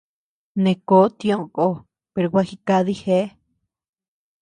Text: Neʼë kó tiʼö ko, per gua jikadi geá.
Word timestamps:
Neʼë 0.63 0.81
kó 0.87 0.99
tiʼö 1.19 1.37
ko, 1.55 1.67
per 2.13 2.25
gua 2.31 2.43
jikadi 2.49 2.93
geá. 3.01 3.25